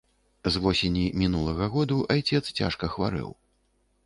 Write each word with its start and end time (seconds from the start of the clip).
З 0.53 0.61
восені 0.63 1.03
мінулага 1.23 1.67
году 1.75 2.01
айцец 2.15 2.43
цяжка 2.63 2.91
хварэў. 2.97 3.31